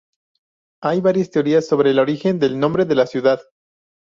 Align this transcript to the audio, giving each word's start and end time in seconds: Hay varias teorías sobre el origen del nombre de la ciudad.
Hay 0.81 0.99
varias 0.99 1.29
teorías 1.29 1.67
sobre 1.67 1.91
el 1.91 1.99
origen 1.99 2.39
del 2.39 2.59
nombre 2.59 2.85
de 2.85 2.95
la 2.95 3.05
ciudad. 3.05 3.39